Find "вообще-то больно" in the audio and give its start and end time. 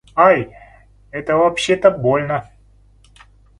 1.37-2.49